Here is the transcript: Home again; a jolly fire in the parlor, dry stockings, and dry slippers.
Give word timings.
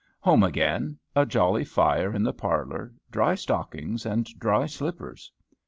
Home 0.21 0.41
again; 0.41 0.97
a 1.15 1.27
jolly 1.27 1.63
fire 1.63 2.11
in 2.11 2.23
the 2.23 2.33
parlor, 2.33 2.91
dry 3.11 3.35
stockings, 3.35 4.03
and 4.03 4.25
dry 4.39 4.65
slippers. 4.65 5.31